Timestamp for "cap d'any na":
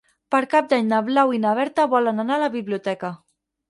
0.53-1.03